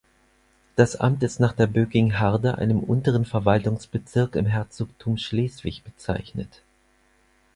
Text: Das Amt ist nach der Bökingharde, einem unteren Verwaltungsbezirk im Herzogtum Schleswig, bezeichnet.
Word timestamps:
Das 0.77 0.95
Amt 0.95 1.21
ist 1.21 1.39
nach 1.39 1.53
der 1.53 1.67
Bökingharde, 1.67 2.57
einem 2.57 2.79
unteren 2.79 3.23
Verwaltungsbezirk 3.23 4.35
im 4.35 4.47
Herzogtum 4.47 5.17
Schleswig, 5.19 5.83
bezeichnet. 5.83 6.63